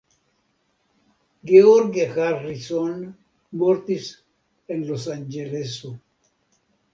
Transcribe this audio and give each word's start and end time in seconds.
George 1.51 2.07
Harrison 2.15 2.95
mortis 3.65 4.09
en 4.77 4.83
Losanĝeleso. 4.89 5.93